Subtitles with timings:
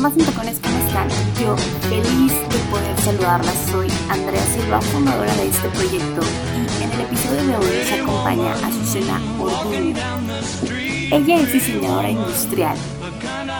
[0.00, 1.08] Mamás ¿cómo están?
[1.40, 1.56] Yo
[1.88, 3.66] feliz de poder saludarlas.
[3.68, 6.20] Soy Andrea Silva, fundadora de este proyecto
[6.54, 9.96] y en el episodio de hoy nos acompaña Azucena Orduño.
[11.10, 12.76] Ella es diseñadora industrial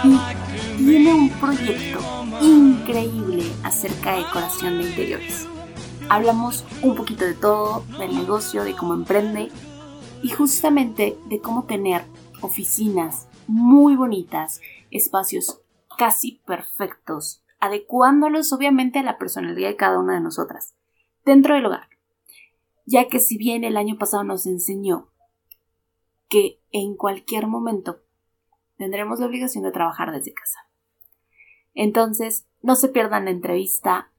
[0.04, 1.98] y tiene un proyecto
[2.40, 5.48] increíble acerca de decoración de interiores.
[6.08, 9.50] Hablamos un poquito de todo, del negocio, de cómo emprende
[10.22, 12.04] y justamente de cómo tener
[12.42, 14.60] oficinas muy bonitas,
[14.92, 15.62] espacios
[15.98, 20.76] casi perfectos, adecuándolos obviamente a la personalidad de cada una de nosotras,
[21.24, 21.88] dentro del hogar.
[22.86, 25.10] Ya que si bien el año pasado nos enseñó
[26.28, 28.00] que en cualquier momento
[28.76, 30.60] tendremos la obligación de trabajar desde casa.
[31.74, 34.12] Entonces, no se pierdan la entrevista,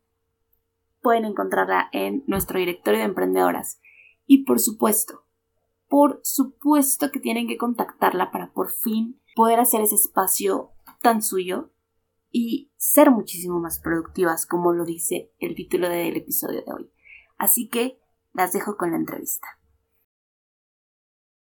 [1.01, 3.79] pueden encontrarla en nuestro directorio de emprendedoras.
[4.25, 5.23] Y por supuesto,
[5.87, 11.71] por supuesto que tienen que contactarla para por fin poder hacer ese espacio tan suyo
[12.31, 16.91] y ser muchísimo más productivas, como lo dice el título del episodio de hoy.
[17.37, 17.99] Así que
[18.33, 19.47] las dejo con la entrevista.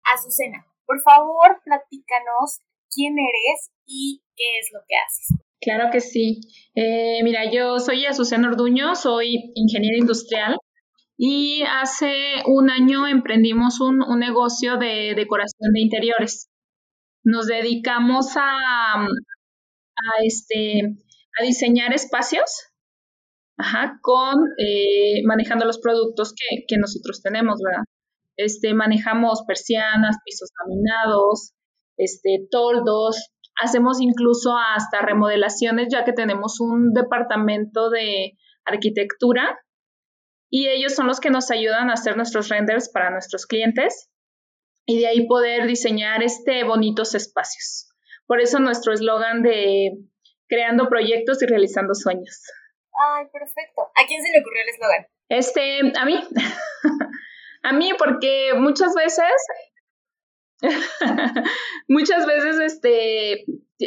[0.03, 2.59] Azucena, por favor, platícanos
[2.93, 5.45] quién eres y qué es lo que haces.
[5.61, 6.41] Claro que sí.
[6.75, 10.57] Eh, mira, yo soy Azucena Orduño, soy ingeniera industrial
[11.17, 16.51] y hace un año emprendimos un, negocio de decoración de interiores.
[17.23, 19.07] Nos dedicamos a,
[19.95, 20.81] a, este,
[21.39, 22.51] a diseñar espacios
[24.01, 26.33] con eh, manejando los productos
[26.67, 27.59] que, nosotros tenemos.
[28.37, 31.53] Este, manejamos persianas, pisos laminados,
[31.97, 39.57] este, toldos, Hacemos incluso hasta remodelaciones ya que tenemos un departamento de arquitectura
[40.49, 44.09] y ellos son los que nos ayudan a hacer nuestros renders para nuestros clientes
[44.85, 47.94] y de ahí poder diseñar este bonitos espacios.
[48.27, 49.91] Por eso nuestro eslogan de
[50.47, 52.43] creando proyectos y realizando sueños.
[52.93, 53.81] Ay, perfecto.
[53.81, 55.07] ¿A quién se le ocurrió el eslogan?
[55.29, 56.23] Este, a mí.
[57.63, 59.31] a mí porque muchas veces
[61.87, 63.45] Muchas veces este,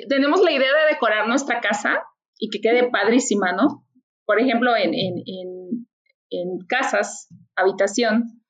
[0.09, 2.03] tenemos la idea de decorar nuestra casa
[2.39, 3.85] y que quede padrísima, ¿no?
[4.27, 8.43] Por ejemplo, en, en, casas, habitación.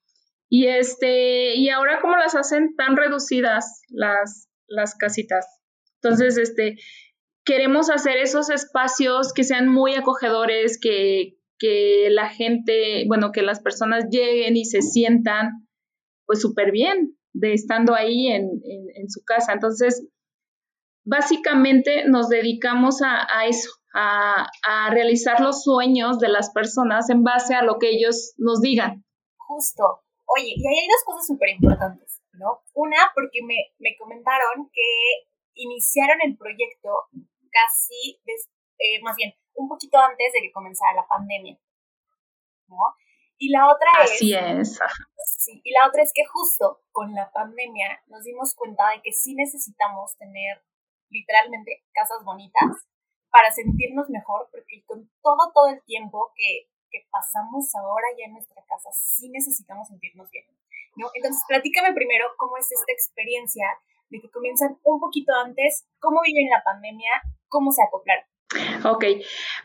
[0.49, 5.58] Y este, y ahora cómo las hacen tan reducidas las, las casitas.
[6.03, 6.77] Entonces, este,
[7.45, 13.61] queremos hacer esos espacios que sean muy acogedores, que, que la gente, bueno, que las
[13.61, 15.69] personas lleguen y se sientan
[16.29, 18.61] pues súper bien, de estando ahí en,
[19.09, 19.55] su casa.
[19.55, 20.07] Entonces,
[21.05, 24.47] básicamente nos dedicamos a, eso, a,
[24.91, 29.05] realizar los sueños de las personas en base a lo que ellos nos digan.
[29.39, 30.03] Justo.
[30.27, 32.61] Oye, y ahí hay dos cosas súper importantes, ¿no?
[32.75, 35.28] Una, porque me, me, comentaron que
[35.59, 37.09] iniciaron el proyecto
[37.51, 38.21] casi,
[38.79, 41.59] eh, más bien, un poquito antes de que comenzara la pandemia,
[42.69, 42.77] ¿no?
[43.39, 44.79] Y la otra Así es.
[45.39, 49.13] Sí, y la otra es que justo con la pandemia nos dimos cuenta de que
[49.13, 50.65] sí necesitamos tener
[51.11, 52.89] literalmente casas bonitas
[53.31, 58.33] para sentirnos mejor, porque con todo, todo el tiempo que, que pasamos ahora ya en
[58.33, 60.45] nuestra casa, sí necesitamos sentirnos bien.
[60.97, 61.09] ¿no?
[61.15, 63.67] Entonces, platícame primero cómo es esta experiencia
[64.11, 67.11] de que comienzan un poquito antes, cómo viven la pandemia,
[67.49, 68.25] cómo se acoplaron.
[68.85, 69.05] Ok,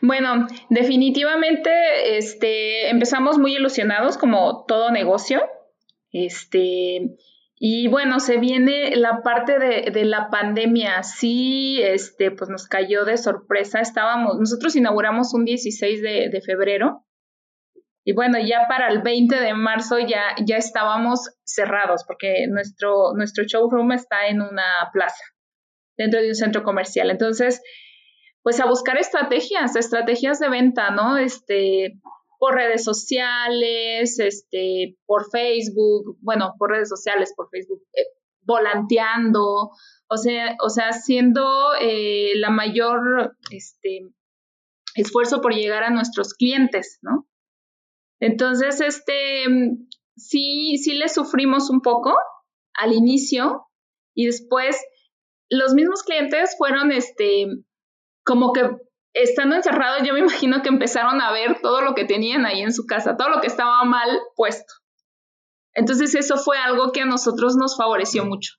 [0.02, 5.42] bueno, definitivamente este, empezamos muy ilusionados como todo negocio.
[6.12, 7.16] Este,
[7.56, 13.04] y bueno, se viene la parte de, de, la pandemia, sí, este, pues nos cayó
[13.04, 13.80] de sorpresa.
[13.80, 17.04] Estábamos, nosotros inauguramos un 16 de, de febrero
[18.04, 23.44] y bueno, ya para el 20 de marzo ya, ya estábamos cerrados porque nuestro, nuestro
[23.44, 25.24] showroom está en una plaza,
[25.96, 27.10] dentro de un centro comercial.
[27.10, 27.62] Entonces,
[28.42, 31.16] pues a buscar estrategias, estrategias de venta, ¿no?
[31.16, 31.98] Este,
[32.38, 38.02] por redes sociales, este, por Facebook, bueno, por redes sociales, por Facebook, eh,
[38.42, 39.70] volanteando,
[40.08, 44.10] o sea, o sea, haciendo eh, la mayor, este,
[44.94, 47.26] esfuerzo por llegar a nuestros clientes, ¿no?
[48.20, 49.44] Entonces, este,
[50.16, 52.14] sí, sí le sufrimos un poco
[52.74, 53.66] al inicio
[54.14, 54.80] y después
[55.50, 57.46] los mismos clientes fueron, este,
[58.24, 58.70] como que
[59.12, 62.72] estando encerrados, yo me imagino que empezaron a ver todo lo que tenían ahí en
[62.72, 64.74] su casa, todo lo que estaba mal puesto.
[65.72, 68.54] Entonces eso fue algo que a nosotros nos favoreció mucho,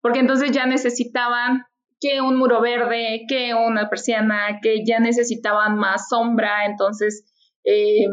[0.00, 1.64] porque entonces ya necesitaban
[2.00, 7.24] que un muro verde, que una persiana, que ya necesitaban más sombra, entonces
[7.64, 8.06] eh,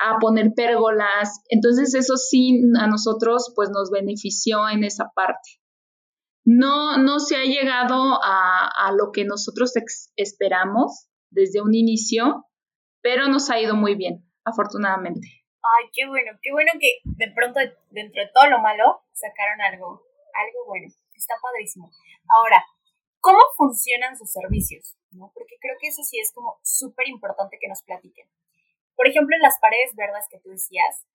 [0.00, 1.42] a poner pérgolas.
[1.48, 5.60] Entonces eso sí a nosotros pues nos benefició en esa parte.
[6.44, 9.72] No, no se ha llegado a, a lo que nosotros
[10.16, 12.46] esperamos desde un inicio,
[13.02, 15.28] pero nos ha ido muy bien, afortunadamente.
[15.62, 17.60] Ay, qué bueno, qué bueno que de pronto,
[17.90, 20.02] dentro de todo lo malo, sacaron algo,
[20.32, 20.88] algo bueno.
[21.14, 21.90] Está padrísimo.
[22.28, 22.64] Ahora,
[23.20, 24.96] ¿cómo funcionan sus servicios?
[25.10, 25.30] ¿No?
[25.34, 28.26] Porque creo que eso sí es como súper importante que nos platiquen.
[29.00, 31.06] Por ejemplo, en las paredes verdes que tú decías,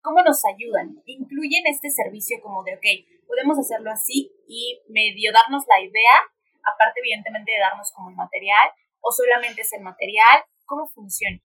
[0.00, 1.00] ¿cómo nos ayudan?
[1.06, 6.16] ¿Incluyen este servicio como de, ok, podemos hacerlo así y medio darnos la idea,
[6.58, 8.68] aparte evidentemente de darnos como el material,
[9.00, 10.42] o solamente es el material?
[10.64, 11.38] ¿Cómo funciona?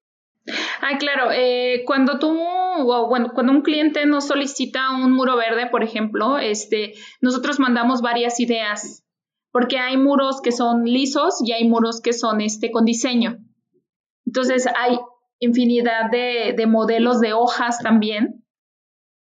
[0.82, 1.30] Ah, claro.
[1.32, 2.36] Eh, cuando tú,
[3.08, 8.40] bueno, cuando un cliente nos solicita un muro verde, por ejemplo, este, nosotros mandamos varias
[8.40, 9.06] ideas,
[9.52, 13.38] porque hay muros que son lisos y hay muros que son este, con diseño.
[14.26, 14.98] Entonces hay
[15.40, 18.46] infinidad de, modelos de hojas también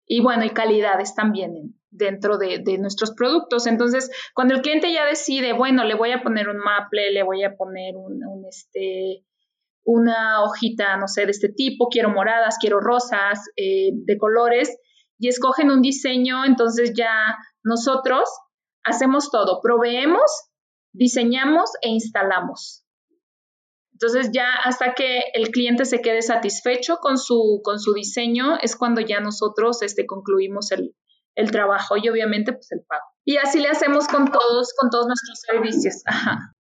[0.05, 3.67] y bueno, y calidades también dentro de, nuestros productos.
[3.67, 7.43] Entonces, cuando el cliente ya decide, bueno, le voy a poner un maple, le voy
[7.43, 9.23] a poner un, este,
[9.83, 14.77] una hojita, no sé, de este tipo, quiero moradas, quiero rosas, eh, de colores,
[15.17, 18.29] y escogen un diseño, entonces ya nosotros
[18.83, 20.49] hacemos todo, proveemos,
[20.91, 22.82] diseñamos e instalamos.
[23.93, 28.75] Entonces ya hasta que el cliente se quede satisfecho con su, con su diseño es
[28.75, 30.95] cuando ya nosotros este, concluimos el,
[31.35, 33.05] el trabajo y obviamente pues el pago.
[33.23, 36.03] Y así le hacemos con todos, con todos nuestros servicios.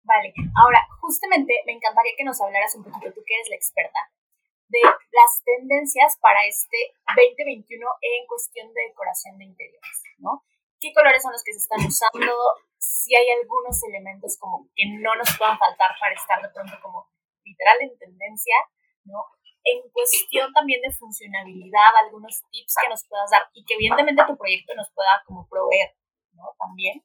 [0.09, 4.01] Vale, ahora justamente me encantaría que nos hablaras un poquito, tú que eres la experta,
[4.69, 10.45] de las tendencias para este 2021 en cuestión de decoración de interiores, ¿no?
[10.81, 12.33] ¿Qué colores son los que se están usando?
[12.79, 17.09] Si hay algunos elementos como que no nos puedan faltar para estar de pronto como
[17.49, 18.55] literal en tendencia,
[19.05, 19.25] ¿no?
[19.65, 24.37] En cuestión también de funcionabilidad, algunos tips que nos puedas dar y que evidentemente tu
[24.37, 25.97] proyecto nos pueda como proveer,
[26.33, 26.45] ¿no?
[26.59, 27.03] También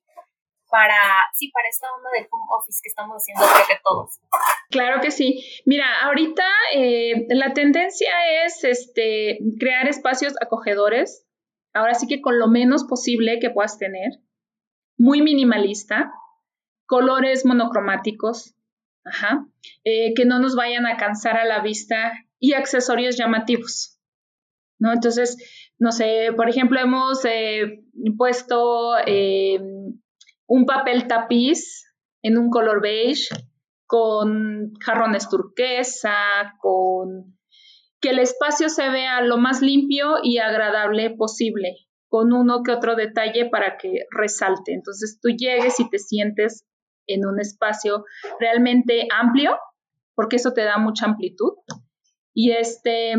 [0.74, 4.20] para, sí, para esta onda del home office que estamos haciendo creo que todos.
[4.72, 5.46] Claro que sí.
[5.68, 6.44] Mira, ahorita
[6.74, 8.10] eh, la tendencia
[8.44, 11.28] es este, crear espacios acogedores,
[11.74, 14.14] ahora sí que con lo menos posible que puedas tener,
[14.98, 16.12] muy minimalista,
[16.88, 18.56] colores monocromáticos,
[19.06, 19.46] Ajá.
[19.84, 24.00] Eh, que no nos vayan a cansar a la vista y accesorios llamativos.
[24.80, 24.92] ¿no?
[24.92, 25.38] Entonces,
[25.80, 27.84] no sé, por ejemplo, hemos eh,
[28.18, 29.60] puesto eh,
[30.48, 31.86] un papel tapiz
[32.22, 33.30] en un color beige
[33.86, 37.38] con jarrones turquesa, con
[38.02, 42.96] que el espacio se vea lo más limpio y agradable posible, con uno que otro
[42.96, 44.74] detalle para que resalte.
[44.74, 46.66] Entonces tú llegues y te sientes
[47.08, 48.06] en un espacio
[48.40, 49.58] realmente amplio,
[50.16, 51.54] porque eso te da mucha amplitud.
[52.34, 53.14] Y este,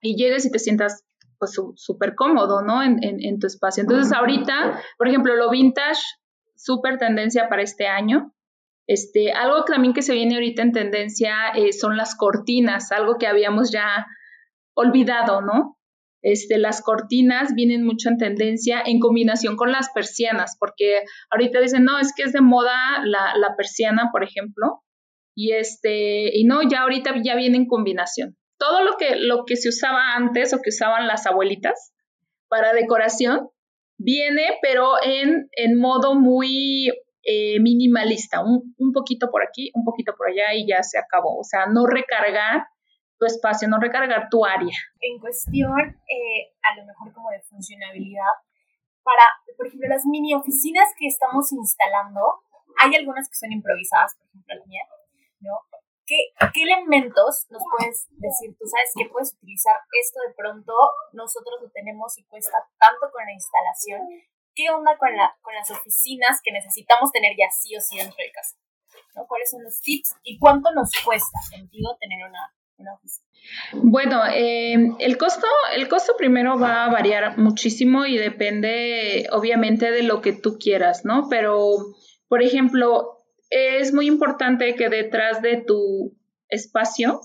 [0.00, 1.04] y llegues y te sientas
[1.38, 2.82] pues súper cómodo, ¿no?
[2.82, 3.82] En, en, tu espacio.
[3.82, 6.00] Entonces, ahorita, por ejemplo, lo vintage,
[6.56, 8.34] súper tendencia para este año.
[8.88, 13.26] Este, algo también que se viene ahorita en tendencia eh, son las cortinas, algo que
[13.26, 14.06] habíamos ya
[14.74, 15.77] olvidado, ¿no?
[16.22, 21.84] Este, las cortinas vienen mucho en tendencia en combinación con las persianas, porque ahorita dicen,
[21.84, 22.74] no, es que es de moda
[23.04, 24.82] la, persiana, por ejemplo,
[25.36, 28.36] y este, y no, ya ahorita ya viene en combinación.
[28.58, 31.92] Todo lo que, lo que se usaba antes o que usaban las abuelitas
[32.48, 33.50] para decoración,
[33.98, 36.90] viene, pero en, en modo muy
[37.22, 41.38] eh, minimalista, un, un poquito por aquí, un poquito por allá y ya se acabó.
[41.38, 42.62] O sea, no recargar
[43.18, 44.74] tu espacio, no recargar tu área.
[45.00, 48.30] En cuestión, eh, a lo mejor como de funcionabilidad,
[49.02, 49.24] para,
[49.56, 52.44] por ejemplo, las mini oficinas que estamos instalando,
[52.78, 54.82] hay algunas que son improvisadas, por ejemplo, la mía,
[55.40, 55.58] ¿no?
[56.06, 58.56] ¿Qué, ¿Qué, elementos nos puedes decir?
[58.56, 60.72] Tú sabes que puedes utilizar esto de pronto,
[61.12, 64.00] nosotros lo tenemos y cuesta tanto con la instalación.
[64.54, 68.16] ¿Qué onda con, la, con las oficinas que necesitamos tener ya sí o sí dentro
[68.16, 68.56] de casa?
[69.14, 69.26] ¿no?
[69.26, 72.54] ¿Cuáles son los tips y cuánto nos cuesta, sentido, tener una,
[73.72, 80.02] bueno, eh, el costo, el costo primero va a variar muchísimo y depende, obviamente, de
[80.02, 81.28] lo que tú quieras, ¿no?
[81.28, 81.76] Pero,
[82.28, 83.18] por ejemplo,
[83.50, 86.16] es muy importante que detrás de tu
[86.48, 87.20] espacio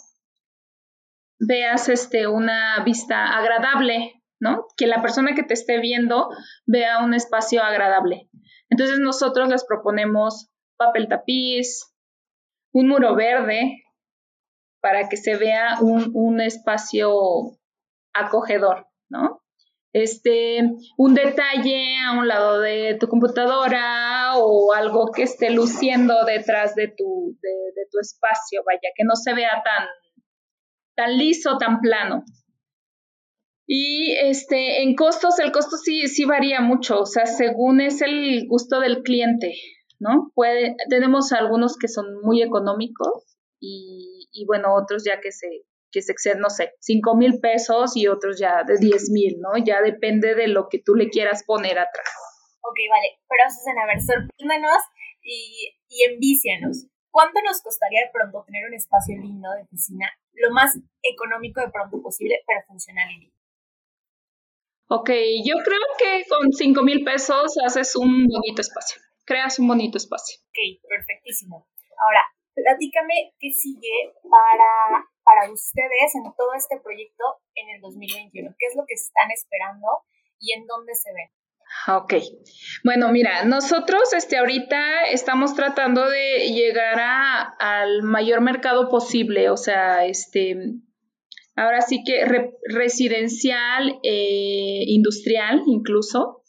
[1.40, 4.68] veas este, una vista agradable, ¿no?
[4.78, 6.30] Que la persona que te esté viendo
[6.66, 8.30] vea un espacio agradable.
[8.70, 11.94] Entonces nosotros les proponemos papel tapiz,
[12.72, 13.84] un muro verde,
[14.84, 17.58] para que se vea un, espacio
[18.14, 19.42] acogedor, ¿no?
[19.94, 20.60] Este,
[20.98, 26.90] un detalle a un lado de tu computadora o algo que esté luciendo detrás de
[26.90, 29.88] tu, de, tu espacio, vaya, que no se vea tan,
[30.96, 32.26] tan liso, tan plano.
[33.66, 38.48] Y este, en costos, el costo sí, sí varía mucho, o sea, según es el
[38.50, 39.54] gusto del cliente,
[40.00, 40.30] ¿no?
[40.36, 44.03] Puede, tenemos algunos que son muy económicos y,
[44.34, 45.48] y bueno, otros ya que se,
[45.92, 49.52] que se exceden, no sé, 5 mil pesos y otros ya de 10 mil, ¿no?
[49.64, 52.08] Ya depende de lo que tú le quieras poner atrás.
[52.62, 54.82] Ok, vale, pero Susana, a ver, sorpréndanos
[55.22, 56.88] y, y envícianos.
[57.12, 61.70] ¿Cuánto nos costaría de pronto tener un espacio lindo de oficina, lo más económico de
[61.70, 63.36] pronto posible, pero funcional y lindo?
[64.90, 65.10] Ok,
[65.46, 70.40] yo creo que con 5 mil pesos haces un bonito espacio, creas un bonito espacio.
[70.50, 71.68] Ok, perfectísimo.
[72.00, 72.26] Ahora,
[72.56, 77.24] platícame qué sigue para, para ustedes en todo este proyecto
[77.56, 78.56] en el 2021.
[78.58, 79.88] ¿Qué es lo que están esperando
[80.40, 81.30] y en dónde se ven?
[81.88, 82.14] Ok.
[82.84, 89.58] Bueno, mira, nosotros este, ahorita estamos tratando de llegar a, al mayor mercado posible, o
[89.58, 90.56] sea, este,
[91.56, 96.44] ahora sí que residencial, eh, industrial incluso.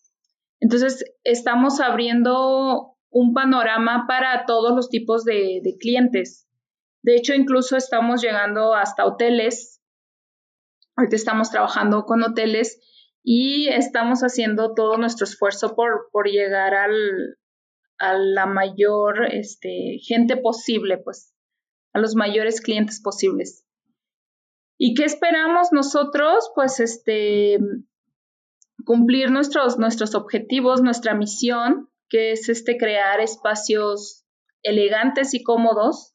[0.60, 6.48] Entonces, estamos abriendo un panorama para todos los tipos de, clientes.
[7.02, 9.80] De hecho, incluso estamos llegando hasta hoteles.
[10.96, 12.80] Ahorita estamos trabajando con hoteles
[13.22, 17.38] y estamos haciendo todo nuestro esfuerzo por, por llegar al,
[17.98, 21.32] a la mayor este, gente posible, pues,
[21.92, 23.64] a los mayores clientes posibles.
[24.76, 26.50] ¿Y qué esperamos nosotros?
[26.56, 27.60] Pues este,
[28.84, 34.24] cumplir nuestros, nuestros objetivos, nuestra misión, que es este, crear espacios
[34.62, 36.14] elegantes y cómodos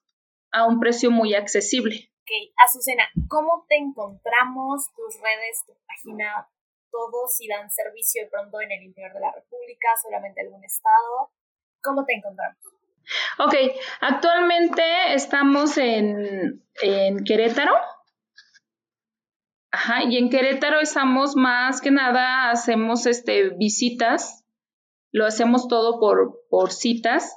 [0.52, 2.12] a un precio muy accesible.
[2.22, 4.88] Ok, Azucena, ¿cómo te encontramos?
[4.96, 6.48] Tus redes, tu página,
[6.92, 11.32] todos si dan servicio de pronto en el interior de la República, solamente algún estado.
[11.82, 12.58] ¿Cómo te encontramos?
[13.40, 13.56] Ok,
[14.02, 17.74] actualmente estamos en, en Querétaro.
[19.72, 24.44] Ajá, y en Querétaro estamos más que nada, hacemos este, visitas,
[25.12, 27.36] lo hacemos todo por, por citas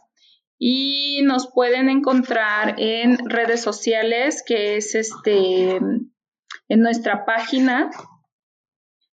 [0.58, 7.90] y nos pueden encontrar en redes sociales, que es este, en nuestra página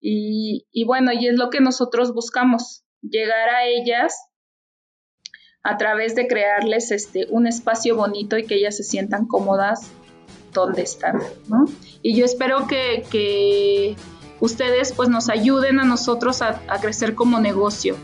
[0.06, 4.14] Y, bueno, y es lo que nosotros buscamos, llegar a ellas
[5.62, 9.90] a través de crearles este, un espacio bonito y que ellas se sientan cómodas
[10.52, 11.20] donde están.
[12.02, 13.96] Y yo espero que, que
[14.40, 17.96] ustedes pues nos ayuden a nosotros a, crecer como negocio.